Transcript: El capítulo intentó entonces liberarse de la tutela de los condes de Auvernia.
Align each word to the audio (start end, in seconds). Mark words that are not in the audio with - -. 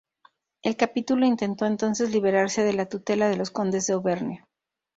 El 0.63 0.77
capítulo 0.77 1.27
intentó 1.27 1.67
entonces 1.67 2.09
liberarse 2.09 2.63
de 2.63 2.73
la 2.73 2.89
tutela 2.89 3.29
de 3.29 3.37
los 3.37 3.51
condes 3.51 3.85
de 3.85 3.93
Auvernia. 3.93 4.47